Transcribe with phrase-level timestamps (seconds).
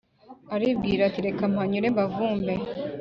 [0.53, 2.53] alibwira ati reka mpanyure mbavumbe